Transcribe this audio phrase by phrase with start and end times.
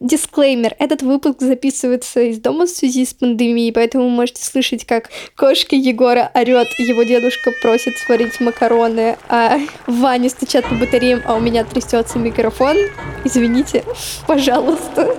[0.00, 0.74] Дисклеймер.
[0.78, 5.76] Этот выпуск записывается из дома в связи с пандемией, поэтому вы можете слышать, как кошка
[5.76, 11.64] Егора орет, его дедушка просит сварить макароны, а Ваня стучат по батареям, а у меня
[11.64, 12.76] трясется микрофон.
[13.24, 13.84] Извините,
[14.26, 15.16] пожалуйста.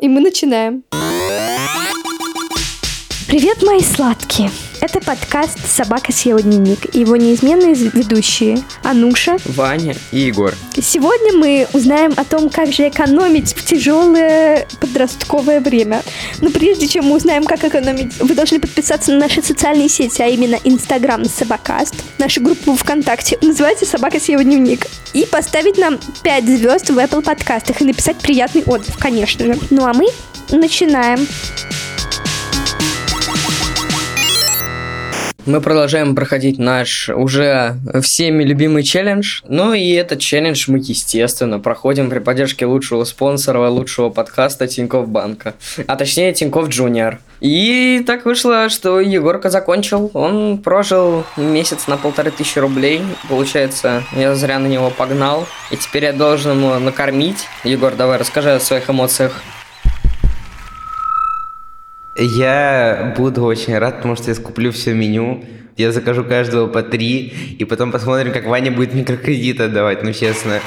[0.00, 0.84] И мы начинаем.
[3.26, 4.50] Привет, мои сладкие!
[4.82, 10.56] Это подкаст «Собака съела дневник» и его неизменные ведущие Ануша, Ваня и Егор.
[10.74, 16.02] Сегодня мы узнаем о том, как же экономить в тяжелое подростковое время.
[16.40, 20.26] Но прежде чем мы узнаем, как экономить, вы должны подписаться на наши социальные сети, а
[20.26, 26.90] именно Инстаграм Собакаст, нашу группу ВКонтакте, называется «Собака съела дневник», и поставить нам 5 звезд
[26.90, 29.56] в Apple подкастах и написать приятный отзыв, конечно же.
[29.70, 30.08] Ну а мы
[30.50, 31.24] начинаем.
[35.44, 39.40] Мы продолжаем проходить наш уже всеми любимый челлендж.
[39.48, 45.54] Ну и этот челлендж мы, естественно, проходим при поддержке лучшего спонсора, лучшего подкаста Тинькофф Банка.
[45.88, 47.18] А точнее Тинькофф Джуниор.
[47.40, 50.12] И так вышло, что Егорка закончил.
[50.14, 53.02] Он прожил месяц на полторы тысячи рублей.
[53.28, 55.48] Получается, я зря на него погнал.
[55.72, 57.48] И теперь я должен ему накормить.
[57.64, 59.42] Егор, давай расскажи о своих эмоциях.
[62.16, 65.44] Я буду очень рад, потому что я скуплю все меню.
[65.76, 70.60] Я закажу каждого по три, и потом посмотрим, как Ваня будет микрокредит отдавать, ну честно.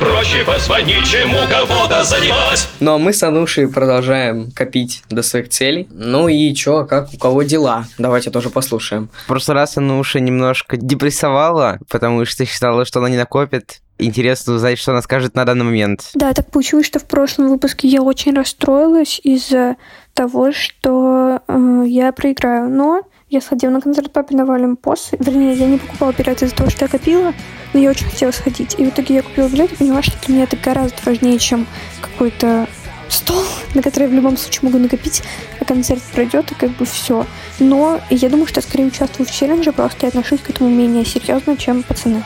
[0.00, 2.68] Проще позвонить, чем у кого-то занимать.
[2.80, 5.88] Ну а мы с Анушей продолжаем копить до своих целей.
[5.90, 7.86] Ну и чё, как у кого дела?
[7.98, 9.08] Давайте тоже послушаем.
[9.24, 14.78] В прошлый раз Ануша немножко депрессовала, потому что считала, что она не накопит интересно узнать,
[14.78, 16.10] что она скажет на данный момент.
[16.14, 19.76] Да, так получилось, что в прошлом выпуске я очень расстроилась из-за
[20.14, 22.68] того, что э, я проиграю.
[22.68, 23.02] Но
[23.34, 25.16] я сходила на концерт папиного Олимпоса.
[25.18, 27.34] Вернее, я не покупала билет из-за того, что я копила,
[27.72, 28.76] но я очень хотела сходить.
[28.78, 31.66] И в итоге я купила билет и поняла, что для меня это гораздо важнее, чем
[32.00, 32.68] какой-то
[33.08, 33.42] стол,
[33.74, 35.22] на который я в любом случае могу накопить,
[35.60, 37.26] а концерт пройдет, и как бы все.
[37.58, 41.04] Но я думаю, что я скорее участвую в челлендже, просто я отношусь к этому менее
[41.04, 42.22] серьезно, чем пацаны.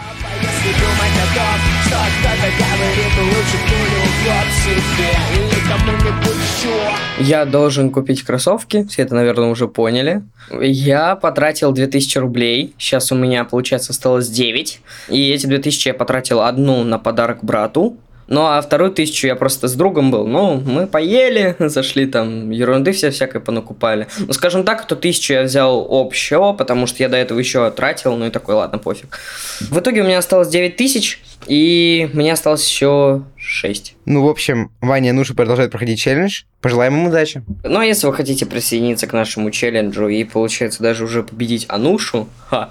[7.19, 10.23] Я должен купить кроссовки, все это, наверное, уже поняли.
[10.61, 14.81] Я потратил 2000 рублей, сейчас у меня, получается, осталось 9.
[15.09, 17.97] И эти 2000 я потратил одну на подарок брату,
[18.29, 20.27] ну, а вторую тысячу я просто с другом был.
[20.27, 24.07] Ну, мы поели, зашли там, ерунды все всякой понакупали.
[24.19, 28.17] Ну, скажем так, эту тысячу я взял общего, потому что я до этого еще тратил,
[28.17, 29.19] ну и такой, ладно, пофиг.
[29.61, 33.95] В итоге у меня осталось 9 тысяч, и мне осталось еще 6.
[34.05, 36.43] Ну, в общем, Ваня Нуша продолжает проходить челлендж.
[36.61, 37.43] Пожелаем ему удачи.
[37.65, 42.29] Ну, а если вы хотите присоединиться к нашему челленджу и, получается, даже уже победить Анушу,
[42.49, 42.71] ха,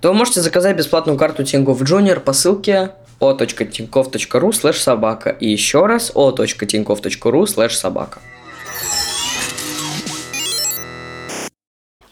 [0.00, 6.12] то можете заказать бесплатную карту Тинькофф Junior по ссылке o.tinkoff.ru слэш собака и еще раз
[6.14, 8.20] o.tinkoff.ru слэш собака.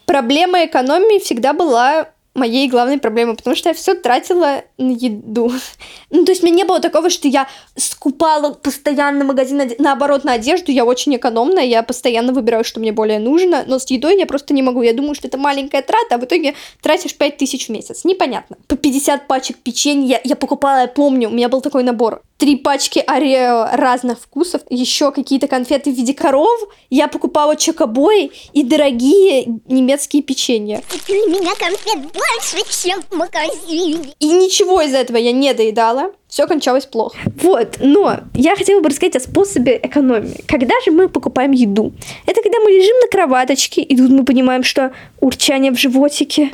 [0.05, 5.51] Проблема экономии всегда была моей главной проблемой, потому что я все тратила на еду.
[6.09, 10.33] Ну, то есть, у меня не было такого, что я скупала постоянно магазин, наоборот, на
[10.33, 14.27] одежду, я очень экономная, я постоянно выбираю, что мне более нужно, но с едой я
[14.27, 14.83] просто не могу.
[14.83, 18.03] Я думаю, что это маленькая трата, а в итоге тратишь 5 тысяч в месяц.
[18.03, 18.57] Непонятно.
[18.67, 23.01] По 50 пачек печенья я покупала, я помню, у меня был такой набор три пачки
[23.07, 26.59] Орео разных вкусов, еще какие-то конфеты в виде коров.
[26.89, 30.81] Я покупала чокобои и дорогие немецкие печенья.
[31.07, 34.13] У меня конфет больше, чем в магазине.
[34.19, 37.15] И ничего из этого я не доедала все кончалось плохо.
[37.43, 40.43] Вот, но я хотела бы рассказать о способе экономии.
[40.47, 41.93] Когда же мы покупаем еду?
[42.25, 46.49] Это когда мы лежим на кроваточке, и тут мы понимаем, что урчание в животике.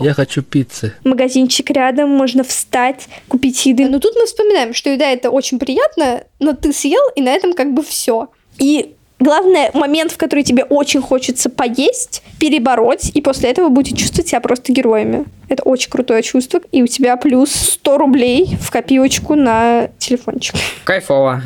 [0.00, 0.94] Я хочу пиццы.
[1.04, 3.86] Магазинчик рядом, можно встать, купить еды.
[3.90, 7.52] Но тут мы вспоминаем, что еда это очень приятно, но ты съел, и на этом
[7.52, 8.30] как бы все.
[8.58, 14.28] И Главное, момент, в который тебе очень хочется поесть, перебороть, и после этого будете чувствовать
[14.28, 15.26] себя просто героями.
[15.48, 20.56] Это очень крутое чувство, и у тебя плюс 100 рублей в копилочку на телефончик.
[20.82, 21.40] Кайфово.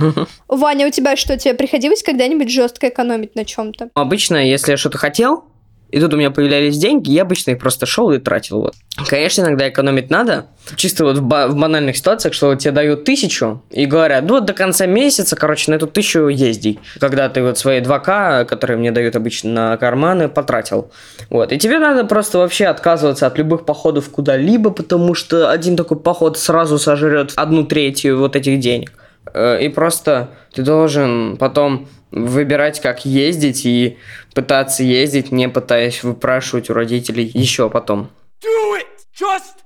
[0.49, 3.91] Ваня, у тебя что, тебе приходилось когда-нибудь жестко экономить на чем-то?
[3.93, 5.45] Обычно, если я что-то хотел,
[5.91, 8.63] и тут у меня появлялись деньги, я обычно их просто шел и тратил.
[8.63, 8.75] Вот.
[9.09, 10.47] Конечно, иногда экономить надо.
[10.75, 14.35] Чисто вот в, ба- в банальных ситуациях, что вот тебе дают тысячу и говорят, ну
[14.35, 16.81] вот до конца месяца, короче, на эту тысячу езди.
[16.99, 20.91] Когда ты вот свои 2К, которые мне дают обычно на карманы, потратил.
[21.31, 21.53] Вот.
[21.53, 26.39] И тебе надо просто вообще отказываться от любых походов куда-либо, потому что один такой поход
[26.39, 28.93] сразу сожрет одну третью вот этих денег.
[29.35, 33.99] Э, и просто ты должен потом выбирать, как ездить и
[34.35, 38.11] пытаться ездить, не пытаясь выпрашивать у родителей еще потом.
[38.43, 38.87] Do it!
[39.19, 39.66] Just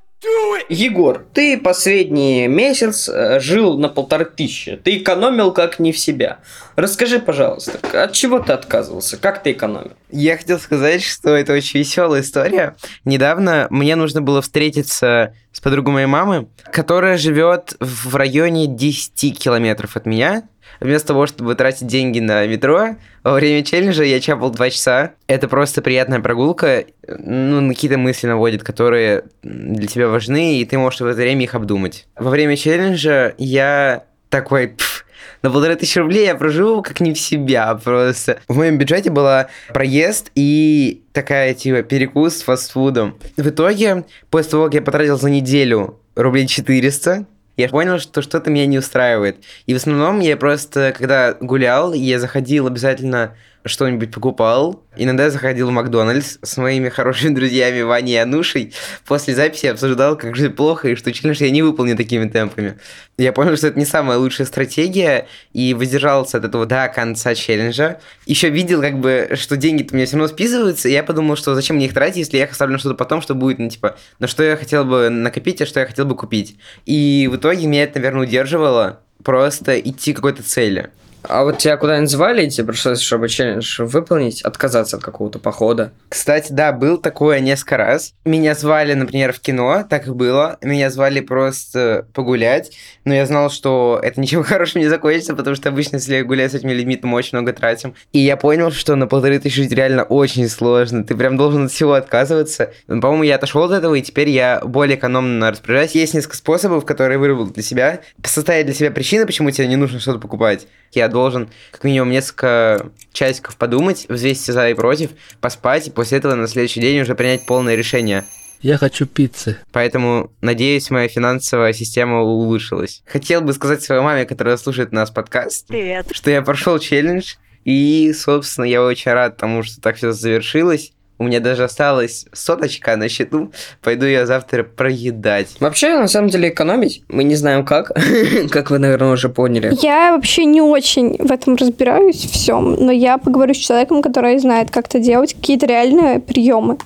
[0.68, 4.76] Егор, ты последний месяц э, жил на полторы тысячи.
[4.76, 6.40] Ты экономил как не в себя.
[6.76, 9.16] Расскажи, пожалуйста, от чего ты отказывался?
[9.16, 9.92] Как ты экономил?
[10.10, 12.76] Я хотел сказать, что это очень веселая история.
[13.06, 19.96] Недавно мне нужно было встретиться с подругой моей мамы, которая живет в районе 10 километров
[19.96, 20.48] от меня.
[20.80, 25.12] Вместо того, чтобы тратить деньги на метро, во время челленджа я чапал 2 часа.
[25.26, 31.00] Это просто приятная прогулка, ну, какие-то мысли наводит, которые для тебя важны, и ты можешь
[31.00, 32.06] в это время их обдумать.
[32.16, 35.04] Во время челленджа я такой, «Пф,
[35.42, 38.40] на полторы тысячи рублей я проживу как не в себя просто.
[38.48, 43.18] В моем бюджете была проезд и такая, типа, перекус с фастфудом.
[43.36, 48.50] В итоге, после того, как я потратил за неделю рублей 400, я понял, что что-то
[48.50, 49.44] меня не устраивает.
[49.66, 54.82] И в основном я просто, когда гулял, я заходил обязательно что-нибудь покупал.
[54.96, 58.72] Иногда я заходил в Макдональдс с моими хорошими друзьями Ваней и Анушей.
[59.06, 62.78] После записи обсуждал, как же плохо и что челлендж я не выполню такими темпами.
[63.18, 68.00] Я понял, что это не самая лучшая стратегия и воздержался от этого до конца челленджа.
[68.26, 71.54] Еще видел, как бы, что деньги-то у меня все равно списываются, и я подумал, что
[71.54, 73.96] зачем мне их тратить, если я их оставлю на что-то потом, что будет, ну, типа,
[74.18, 76.56] на что я хотел бы накопить, а что я хотел бы купить.
[76.86, 80.90] И в итоге меня это, наверное, удерживало просто идти к какой-то цели.
[81.22, 85.92] А вот тебя куда-нибудь звали, тебе пришлось, чтобы челлендж выполнить, отказаться от какого-то похода?
[86.08, 88.14] Кстати, да, был такое несколько раз.
[88.24, 90.58] Меня звали, например, в кино, так и было.
[90.62, 92.72] Меня звали просто погулять,
[93.04, 96.50] но я знал, что это ничем хорошим не закончится, потому что обычно, если я гуляю
[96.50, 97.94] с этими людьми, то мы очень много тратим.
[98.12, 101.04] И я понял, что на полторы тысячи жить реально очень сложно.
[101.04, 102.72] Ты прям должен от всего отказываться.
[102.86, 105.92] По-моему, я отошел от этого, и теперь я более экономно распоряжаюсь.
[105.92, 108.00] Есть несколько способов, которые вырвал для себя.
[108.24, 110.66] Составить для себя причины, почему тебе не нужно что-то покупать.
[110.92, 115.10] Я должен как минимум несколько часиков подумать, взвесить за и против,
[115.40, 118.24] поспать, и после этого на следующий день уже принять полное решение.
[118.60, 119.56] Я хочу пиццы.
[119.72, 123.02] Поэтому, надеюсь, моя финансовая система улучшилась.
[123.06, 126.08] Хотел бы сказать своей маме, которая слушает нас подкаст, Привет.
[126.12, 130.92] что я прошел челлендж, и, собственно, я очень рад тому, что так все завершилось.
[131.20, 133.52] У меня даже осталась соточка на счету.
[133.82, 135.48] Пойду я завтра проедать.
[135.60, 137.92] Вообще, на самом деле, экономить мы не знаем как,
[138.50, 139.76] как вы, наверное, уже поняли.
[139.82, 144.70] Я вообще не очень в этом разбираюсь всем, но я поговорю с человеком, который знает,
[144.70, 146.78] как это делать, какие-то реальные приемы.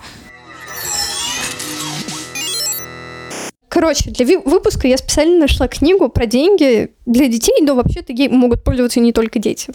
[3.74, 8.62] Короче, для выпуска я специально нашла книгу про деньги для детей, но вообще-то ей могут
[8.62, 9.72] пользоваться не только дети.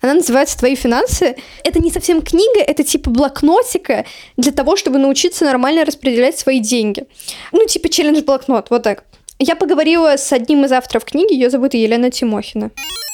[0.00, 1.34] Она называется «Твои финансы».
[1.64, 4.04] Это не совсем книга, это типа блокнотика
[4.36, 7.06] для того, чтобы научиться нормально распределять свои деньги.
[7.50, 9.02] Ну, типа челлендж-блокнот, вот так.
[9.40, 12.70] Я поговорила с одним из авторов книги, ее зовут Елена Тимохина.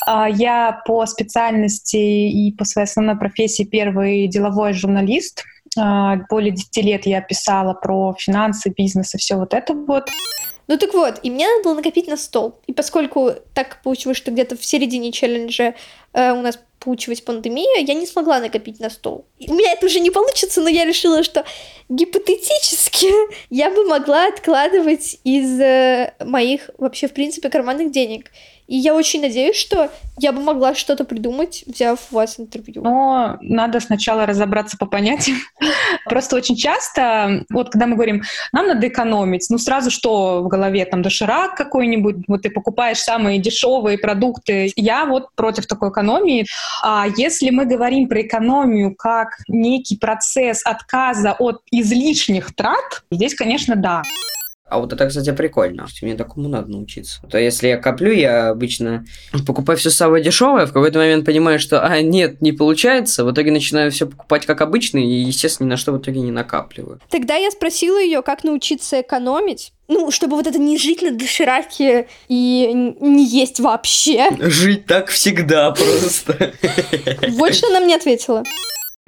[0.06, 5.44] А, Я по специальности и по своей основной профессии первый деловой журналист.
[5.76, 10.08] А, Более 10 лет я писала про финансы, бизнес и все вот это вот.
[10.68, 12.58] Ну так вот, и мне надо было накопить на стол.
[12.66, 15.74] И поскольку так получилось, что где-то в середине челленджа
[16.12, 19.26] э, у нас получилась пандемия, я не смогла накопить на стол.
[19.38, 21.44] И у меня это уже не получится, но я решила, что
[21.88, 23.08] гипотетически
[23.50, 28.32] я бы могла откладывать из э, моих вообще, в принципе, карманных денег.
[28.66, 32.82] И я очень надеюсь, что я бы могла что-то придумать, взяв у вас интервью.
[32.82, 35.38] Но надо сначала разобраться по понятиям.
[36.06, 38.22] Просто очень часто, вот когда мы говорим,
[38.52, 43.38] нам надо экономить, ну сразу что в голове, там доширак какой-нибудь, вот ты покупаешь самые
[43.38, 44.72] дешевые продукты.
[44.74, 46.46] Я вот против такой экономии.
[46.82, 53.76] А если мы говорим про экономию как некий процесс отказа от излишних трат, здесь, конечно,
[53.76, 54.02] да.
[54.68, 55.86] А вот это, кстати, прикольно.
[56.02, 57.20] Мне такому надо научиться.
[57.30, 59.04] То если я коплю, я обычно
[59.46, 63.52] покупаю все самое дешевое, в какой-то момент понимаю, что, а, нет, не получается, в итоге
[63.52, 67.00] начинаю все покупать как обычно, и, естественно, ни на что в итоге не накапливаю.
[67.10, 69.72] Тогда я спросила ее, как научиться экономить.
[69.88, 74.30] Ну, чтобы вот это не жить на дошираке и не есть вообще.
[74.40, 76.52] Жить так всегда просто.
[77.28, 78.42] Вот что она мне ответила.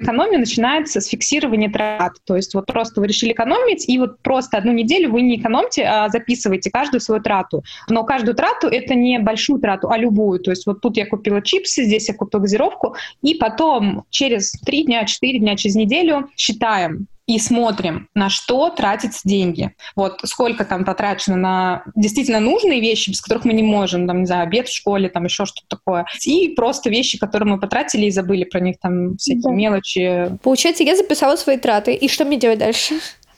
[0.01, 2.13] Экономия начинается с фиксирования трат.
[2.25, 5.83] То есть вот просто вы решили экономить, и вот просто одну неделю вы не экономьте,
[5.83, 7.63] а записываете каждую свою трату.
[7.89, 10.39] Но каждую трату это не большую трату, а любую.
[10.39, 14.85] То есть вот тут я купила чипсы, здесь я купила газировку, и потом через три
[14.85, 19.75] дня, четыре дня, через неделю считаем и смотрим, на что тратятся деньги.
[19.95, 24.25] Вот сколько там потрачено на действительно нужные вещи, без которых мы не можем, там, не
[24.25, 26.05] знаю, обед в школе, там еще что-то такое.
[26.25, 29.51] И просто вещи, которые мы потратили и забыли про них, там всякие Да.
[29.51, 31.93] мелочи, Получается, я записала свои траты.
[31.93, 32.95] И что мне делать дальше?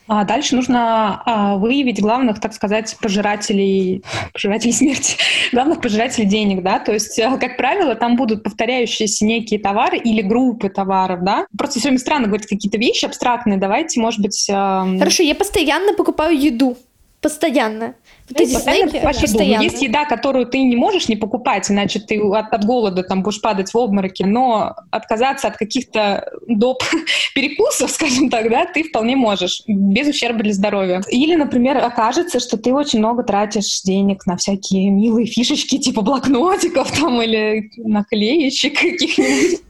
[0.07, 4.03] А дальше нужно а, выявить главных, так сказать, пожирателей,
[4.33, 5.15] пожирателей смерти,
[5.51, 10.21] главных пожирателей денег, да, то есть, а, как правило, там будут повторяющиеся некие товары или
[10.21, 11.45] группы товаров, да.
[11.57, 15.93] Просто все время странно говорить какие-то вещи абстрактные, давайте, может быть, ам, Хорошо, я постоянно
[15.93, 16.77] покупаю еду.
[17.21, 17.93] Постоянно.
[18.37, 19.63] Ну, эти постоянно постоянно.
[19.63, 23.41] Есть еда, которую ты не можешь не покупать, иначе ты от, от голода там будешь
[23.41, 24.23] падать в обмороки.
[24.23, 26.83] Но отказаться от каких-то доп.
[27.33, 31.01] перекусов, скажем так, да, ты вполне можешь, без ущерба для здоровья.
[31.09, 36.91] Или, например, окажется, что ты очень много тратишь денег на всякие милые фишечки, типа блокнотиков
[36.91, 39.61] там или наклеечек каких-нибудь.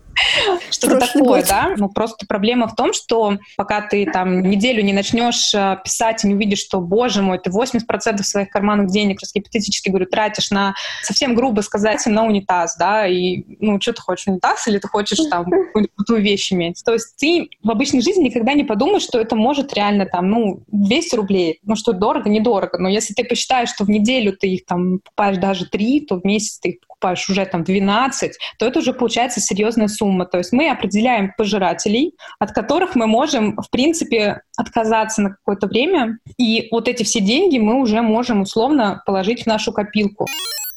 [0.69, 1.73] Что-то такое, да?
[1.77, 6.27] Ну, просто проблема в том, что пока ты там неделю не начнешь э, писать и
[6.27, 10.73] не увидишь, что, боже мой, ты 80% своих карманных денег, сейчас гипотетически говорю, тратишь на,
[11.03, 15.19] совсем грубо сказать, на унитаз, да, и, ну, что ты хочешь, унитаз, или ты хочешь
[15.29, 15.45] там
[15.95, 16.81] крутую вещь иметь?
[16.83, 20.63] То есть ты в обычной жизни никогда не подумаешь, что это может реально там, ну,
[20.67, 24.65] 200 рублей, ну, что дорого, недорого, но если ты посчитаешь, что в неделю ты их
[24.65, 28.79] там покупаешь даже 3, то в месяц ты их покупаешь уже там 12, то это
[28.79, 30.10] уже получается серьезная сумма.
[30.25, 36.17] То есть мы определяем пожирателей, от которых мы можем, в принципе, отказаться на какое-то время,
[36.37, 40.27] и вот эти все деньги мы уже можем условно положить в нашу копилку.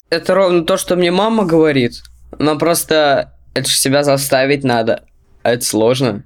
[0.09, 2.03] Это ровно то, что мне мама говорит.
[2.37, 5.03] Но просто это же себя заставить надо.
[5.43, 6.23] А это сложно.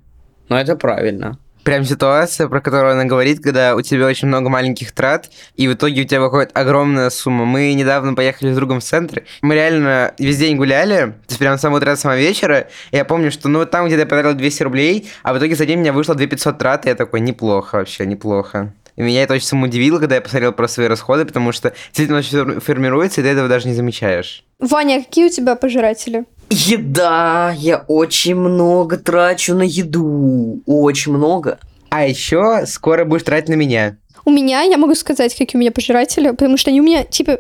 [0.50, 1.38] Но это правильно.
[1.70, 5.74] Прям ситуация, про которую она говорит, когда у тебя очень много маленьких трат, и в
[5.74, 7.46] итоге у тебя выходит огромная сумма.
[7.46, 11.60] Мы недавно поехали с другом в центр, мы реально весь день гуляли, то есть прям
[11.60, 14.34] с самого утра до самого вечера, и я помню, что ну там где-то я потратил
[14.34, 17.20] 200 рублей, а в итоге за день у меня вышло 2500 трат, и я такой,
[17.20, 18.74] неплохо вообще, неплохо.
[18.96, 22.18] И меня это очень сильно удивило, когда я посмотрел про свои расходы, потому что действительно
[22.18, 24.44] очень формируется, и ты этого даже не замечаешь.
[24.58, 26.26] Ваня, а какие у тебя пожиратели?
[26.50, 27.54] Еда.
[27.58, 30.62] Я очень много трачу на еду.
[30.66, 31.60] Очень много.
[31.90, 33.98] А еще скоро будешь тратить на меня.
[34.26, 37.40] У меня, я могу сказать, какие у меня пожиратели, потому что они у меня, типа,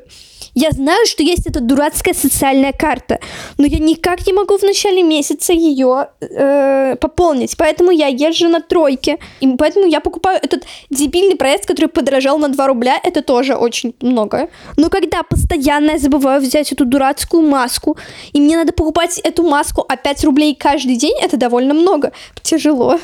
[0.60, 3.20] я знаю, что есть эта дурацкая социальная карта,
[3.58, 8.62] но я никак не могу в начале месяца ее э, пополнить, поэтому я езжу на
[8.62, 13.56] тройке, и поэтому я покупаю этот дебильный проезд, который подорожал на 2 рубля, это тоже
[13.56, 14.50] очень много.
[14.78, 17.98] Но когда постоянно я забываю взять эту дурацкую маску,
[18.34, 22.12] и мне надо покупать эту маску 5 рублей каждый день, это довольно много.
[22.42, 23.00] Тяжело.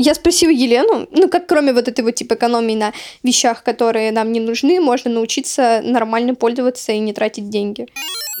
[0.00, 2.92] Я спросила Елену, ну как кроме вот этой вот типа экономии на
[3.24, 7.88] вещах, которые нам не нужны, можно научиться нормально пользоваться и не тратить деньги.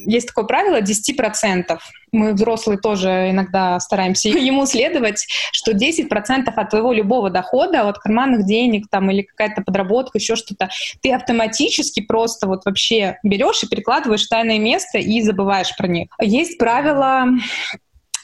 [0.06, 1.78] Есть такое правило 10%.
[2.12, 8.46] Мы, взрослые, тоже иногда стараемся ему следовать, что 10% от твоего любого дохода, от карманных
[8.46, 10.70] денег там, или какая-то подработка, еще что-то,
[11.02, 16.08] ты автоматически просто вот вообще берешь и перекладываешь в тайное место и забываешь про них.
[16.20, 17.26] Есть правило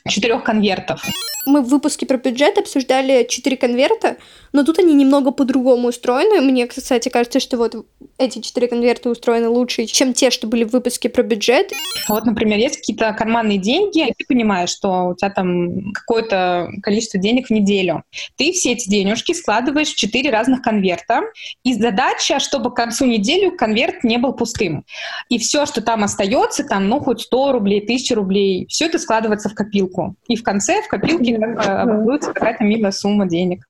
[0.08, 1.02] четырех конвертов.
[1.46, 4.16] Мы в выпуске про бюджет обсуждали четыре конверта,
[4.52, 6.40] но тут они немного по-другому устроены.
[6.40, 10.72] Мне, кстати, кажется, что вот эти четыре конверта устроены лучше, чем те, что были в
[10.72, 11.72] выпуске про бюджет.
[12.08, 17.20] Вот, например, есть какие-то карманные деньги, и ты понимаешь, что у тебя там какое-то количество
[17.20, 18.04] денег в неделю.
[18.36, 21.22] Ты все эти денежки складываешь в четыре разных конверта,
[21.62, 24.84] и задача, чтобы к концу недели конверт не был пустым.
[25.28, 29.48] И все, что там остается, там, ну, хоть 100 рублей, 1000 рублей, все это складывается
[29.48, 29.93] в копилку.
[30.28, 33.64] И в конце в копилке образуется какая-то милая сумма денег.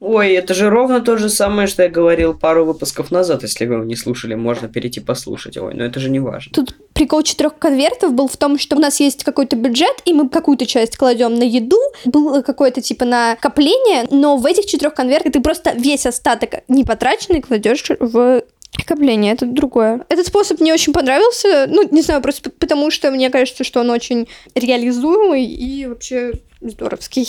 [0.00, 3.42] Ой, это же ровно то же самое, что я говорил пару выпусков назад.
[3.42, 5.56] Если вы не слушали, можно перейти послушать.
[5.56, 6.52] Ой, но это же не важно.
[6.54, 10.28] Тут прикол четырех конвертов был в том, что у нас есть какой-то бюджет, и мы
[10.28, 15.40] какую-то часть кладем на еду, было какое-то типа накопление, но в этих четырех конвертах ты
[15.40, 18.44] просто весь остаток непотраченный кладешь в
[18.86, 20.04] Копление, это другое.
[20.08, 23.90] Этот способ мне очень понравился, ну, не знаю, просто потому что мне кажется, что он
[23.90, 27.28] очень реализуемый и вообще здоровский.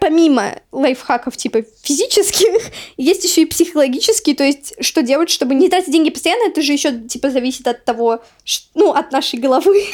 [0.00, 5.92] Помимо лайфхаков типа физических, есть еще и психологические, то есть что делать, чтобы не тратить
[5.92, 8.22] деньги постоянно, это же еще типа зависит от того,
[8.74, 9.84] ну, от нашей головы.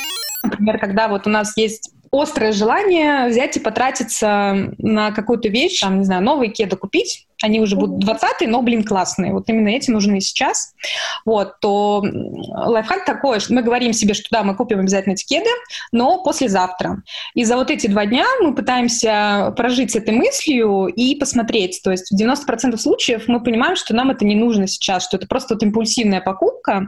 [0.42, 6.00] Например, когда вот у нас есть острое желание взять и потратиться на какую-то вещь, там,
[6.00, 9.32] не знаю, новые кеды купить, они уже будут 20 но, блин, классные.
[9.32, 10.74] Вот именно эти нужны сейчас.
[11.24, 15.50] Вот, то лайфхак такой, что мы говорим себе, что да, мы купим обязательно эти кеды,
[15.90, 17.02] но послезавтра.
[17.34, 21.80] И за вот эти два дня мы пытаемся прожить с этой мыслью и посмотреть.
[21.82, 25.26] То есть в 90% случаев мы понимаем, что нам это не нужно сейчас, что это
[25.26, 26.86] просто вот импульсивная покупка.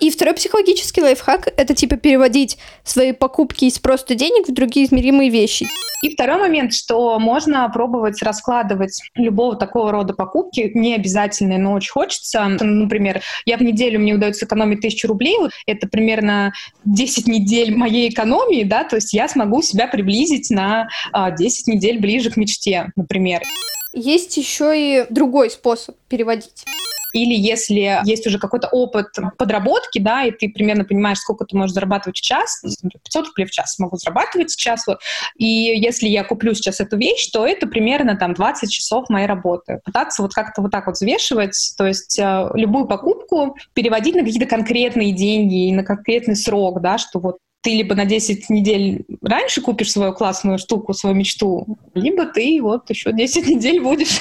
[0.00, 5.30] И второй психологический лайфхак— это типа переводить свои покупки из просто денег в другие измеримые
[5.30, 5.66] вещи.
[6.02, 11.92] И второй момент, что можно пробовать раскладывать любого такого рода покупки, не обязательные, но очень
[11.92, 12.44] хочется.
[12.44, 16.52] Например, я в неделю, мне удается экономить тысячу рублей, это примерно
[16.84, 21.98] 10 недель моей экономии, да, то есть я смогу себя приблизить на а, 10 недель
[21.98, 23.42] ближе к мечте, например.
[23.94, 26.64] Есть еще и другой способ переводить.
[27.14, 29.06] Или если есть уже какой-то опыт
[29.38, 33.52] подработки, да, и ты примерно понимаешь, сколько ты можешь зарабатывать в час, 500 рублей в
[33.52, 34.98] час могу зарабатывать сейчас, вот,
[35.36, 39.80] и если я куплю сейчас эту вещь, то это примерно там 20 часов моей работы.
[39.84, 44.46] Пытаться вот как-то вот так вот взвешивать, то есть э, любую покупку переводить на какие-то
[44.46, 49.62] конкретные деньги и на конкретный срок, да, что вот ты либо на 10 недель раньше
[49.62, 54.20] купишь свою классную штуку, свою мечту, либо ты вот еще 10 недель будешь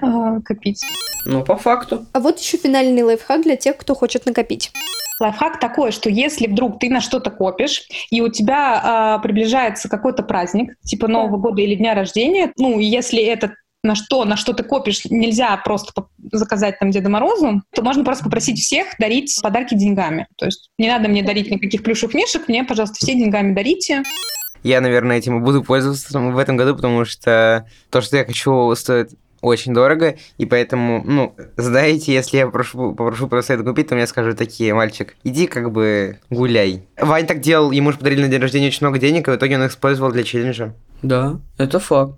[0.00, 0.80] э, копить.
[1.26, 2.06] Ну, по факту.
[2.12, 4.70] А вот еще финальный лайфхак для тех, кто хочет накопить.
[5.20, 10.22] Лайфхак такой, что если вдруг ты на что-то копишь, и у тебя э, приближается какой-то
[10.22, 14.62] праздник, типа Нового года или дня рождения, ну, если это на что, на что ты
[14.62, 15.92] копишь, нельзя просто
[16.32, 20.26] заказать там Деда Морозу, то можно просто попросить всех дарить подарки деньгами.
[20.36, 24.02] То есть не надо мне дарить никаких плюшевых мешек, мне, пожалуйста, все деньгами дарите.
[24.64, 28.74] Я, наверное, этим и буду пользоваться в этом году, потому что то, что я хочу,
[28.74, 33.94] стоит очень дорого, и поэтому, ну, знаете, если я прошу, попрошу просто это купить, то
[33.94, 36.88] мне скажут такие, мальчик, иди как бы гуляй.
[37.00, 39.56] Вань так делал, ему же подарили на день рождения очень много денег, и в итоге
[39.56, 40.74] он их использовал для челленджа.
[41.02, 42.14] Да, это факт.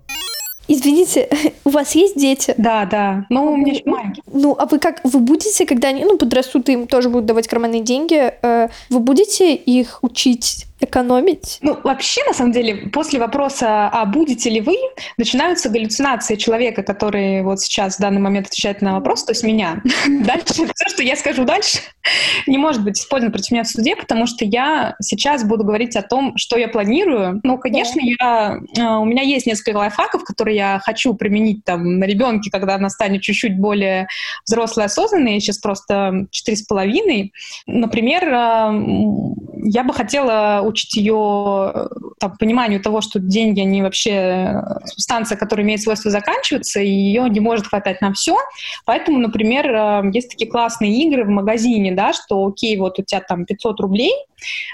[0.67, 1.29] Извините,
[1.65, 2.53] у вас есть дети?
[2.57, 3.25] Да, да.
[3.29, 4.21] Но у меня еще маленький.
[4.31, 7.81] Ну, а вы как, вы будете, когда они, ну, подрастут, им тоже будут давать карманные
[7.81, 11.59] деньги, э, вы будете их учить экономить?
[11.61, 14.75] Ну, вообще, на самом деле, после вопроса, а будете ли вы,
[15.17, 19.81] начинаются галлюцинации человека, который вот сейчас в данный момент отвечает на вопрос, то есть меня.
[20.07, 21.79] Дальше, все, что я скажу дальше,
[22.47, 26.01] не может быть использовано против меня в суде, потому что я сейчас буду говорить о
[26.01, 27.39] том, что я планирую.
[27.43, 32.05] Ну, конечно, я, э, у меня есть несколько лайфхаков, которые я хочу применить там на
[32.05, 34.07] ребенке, когда она станет чуть-чуть более
[34.45, 35.35] взрослой, осознанной.
[35.35, 37.33] Я сейчас просто четыре с половиной.
[37.67, 41.87] Например, э, я бы хотела учить ее э,
[42.19, 47.29] там, пониманию того, что деньги, они вообще э, субстанция, которая имеет свойство заканчиваться, и ее
[47.29, 48.37] не может хватать на все.
[48.85, 53.21] Поэтому, например, э, есть такие классные игры в магазине, да, что окей, вот у тебя
[53.21, 54.13] там 500 рублей,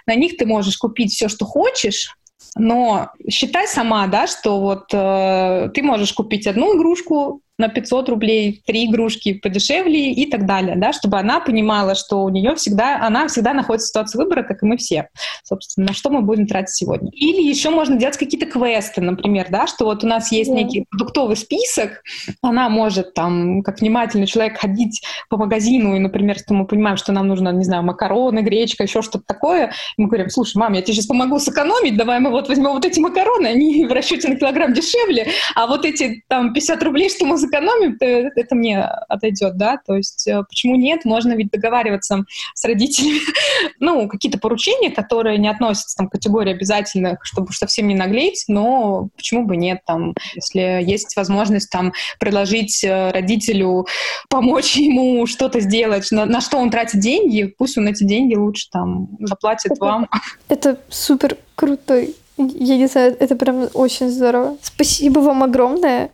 [0.06, 2.16] на них ты можешь купить все, что хочешь,
[2.56, 8.62] но считай сама, да, что вот э, ты можешь купить одну игрушку, на 500 рублей,
[8.66, 13.28] три игрушки подешевле и так далее, да, чтобы она понимала, что у нее всегда, она
[13.28, 15.10] всегда находится в ситуации выбора, как и мы все.
[15.44, 17.10] Собственно, на что мы будем тратить сегодня.
[17.14, 20.55] Или еще можно делать какие-то квесты, например, да, что вот у нас есть yeah.
[20.55, 22.03] некий продуктовый список,
[22.42, 27.12] она может там, как внимательный человек, ходить по магазину, и, например, что мы понимаем, что
[27.12, 30.81] нам нужно, не знаю, макароны, гречка, еще что-то такое, и мы говорим, слушай, мам, я
[30.81, 34.36] тебе сейчас помогу сэкономить, давай мы вот возьмем вот эти макароны, они в расчете на
[34.36, 39.57] килограмм дешевле, а вот эти там 50 рублей, что мы сэкономим, то это мне отойдет,
[39.57, 43.20] да, то есть э, почему нет, можно ведь договариваться с родителями,
[43.79, 49.10] ну, какие-то поручения, которые не относятся там, к категории обязательных, чтобы совсем не наглеть, но
[49.16, 53.88] почему бы нет, там, если есть возможность там предложить э, родителю
[54.29, 58.68] помочь ему что-то сделать, на, на что он тратит деньги, пусть он эти деньги лучше
[58.72, 60.10] там заплатит это, вам.
[60.50, 62.16] Это супер крутой.
[62.38, 64.57] Я не знаю, это прям очень здорово.
[64.62, 66.12] Спасибо вам огромное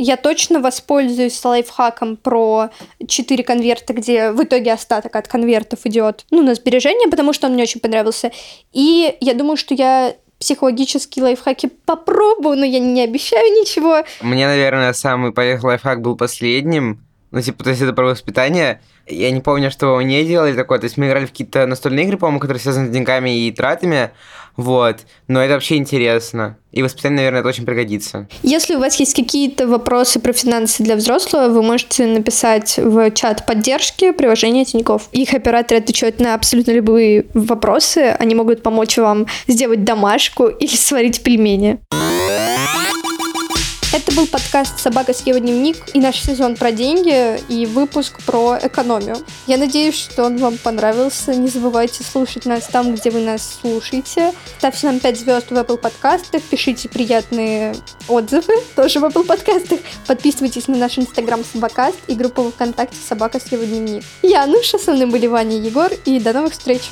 [0.00, 2.70] я точно воспользуюсь лайфхаком про
[3.06, 7.52] 4 конверта, где в итоге остаток от конвертов идет ну, на сбережение, потому что он
[7.52, 8.32] мне очень понравился.
[8.72, 14.04] И я думаю, что я психологические лайфхаки попробую, но я не обещаю ничего.
[14.22, 17.04] Мне, наверное, самый лайфхак был последним.
[17.30, 18.80] Ну, типа, то есть это про воспитание.
[19.06, 20.78] Я не помню, что вы не делали такое.
[20.78, 24.10] То есть мы играли в какие-то настольные игры, по-моему, которые связаны с деньгами и тратами.
[24.56, 24.98] Вот.
[25.28, 26.56] Но это вообще интересно.
[26.72, 28.28] И воспитание, наверное, это очень пригодится.
[28.42, 33.46] Если у вас есть какие-то вопросы про финансы для взрослого, вы можете написать в чат
[33.46, 35.08] поддержки приложения Тинькофф.
[35.12, 38.16] Их операторы отвечают на абсолютно любые вопросы.
[38.18, 41.78] Они могут помочь вам сделать домашку или сварить пельмени.
[43.92, 48.56] Это был подкаст «Собака с Ева дневник» и наш сезон про деньги и выпуск про
[48.62, 49.16] экономию.
[49.48, 51.34] Я надеюсь, что он вам понравился.
[51.34, 54.32] Не забывайте слушать нас там, где вы нас слушаете.
[54.58, 57.74] Ставьте нам 5 звезд в Apple подкастах, пишите приятные
[58.06, 59.80] отзывы тоже в Apple подкастах.
[60.06, 64.04] Подписывайтесь на наш инстаграм «Собакаст» и группу ВКонтакте «Собака с Ева дневник».
[64.22, 66.82] Я Ануша, со мной были Ваня и Егор, и до новых встреч!